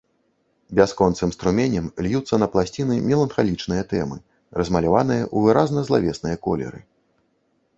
Бясконцым 0.77 1.33
струменем 1.35 1.85
льюцца 2.05 2.39
на 2.43 2.47
пласцінцы 2.55 2.97
меланхалічныя 3.09 3.83
тэмы, 3.93 4.17
размаляваныя 4.61 5.23
ў 5.35 5.49
выразна 5.49 5.79
злавесныя 5.91 6.35
колеры. 6.49 6.79